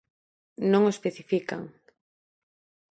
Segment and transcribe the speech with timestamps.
[0.71, 1.61] Non o especifican.